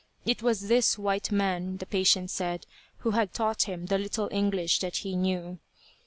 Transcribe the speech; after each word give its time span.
It 0.25 0.41
was 0.41 0.61
this 0.67 0.97
white 0.97 1.31
man, 1.31 1.77
the 1.77 1.85
patient 1.85 2.31
said, 2.31 2.65
who 3.01 3.11
had 3.11 3.35
taught 3.35 3.69
him 3.69 3.85
the 3.85 3.99
little 3.99 4.27
English 4.31 4.79
that 4.79 4.95
he 4.95 5.15
knew. 5.15 5.59